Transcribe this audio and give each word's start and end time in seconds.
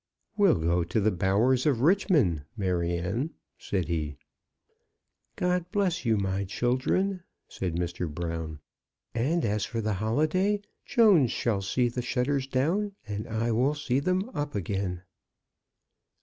"We'll 0.35 0.57
go 0.57 0.83
to 0.83 0.99
the 0.99 1.11
bowers 1.11 1.67
of 1.67 1.81
Richmond, 1.81 2.41
Maryanne," 2.57 3.35
said 3.59 3.87
he. 3.87 4.17
"God 5.35 5.69
bless 5.71 6.05
you, 6.05 6.17
my 6.17 6.43
children," 6.45 7.21
said 7.47 7.75
Mr. 7.75 8.11
Brown. 8.11 8.61
"And 9.13 9.45
as 9.45 9.63
for 9.63 9.79
the 9.79 9.93
holiday, 9.93 10.61
Jones 10.85 11.29
shall 11.31 11.61
see 11.61 11.87
the 11.87 12.01
shutters 12.01 12.47
down, 12.47 12.93
and 13.07 13.27
I 13.27 13.51
will 13.51 13.75
see 13.75 13.99
them 13.99 14.31
up 14.33 14.55
again." 14.55 15.03